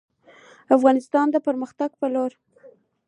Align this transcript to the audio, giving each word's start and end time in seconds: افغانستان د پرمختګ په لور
افغانستان 0.75 1.25
د 1.31 1.35
پرمختګ 1.47 1.89
په 1.99 2.07
لور 2.13 2.31